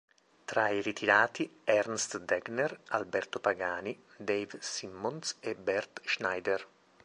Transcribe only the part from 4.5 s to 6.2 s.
Simmonds e Bert